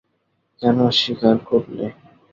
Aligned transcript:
কেন 0.61 0.77
স্বীকার 0.99 1.35
করলে? 1.49 1.85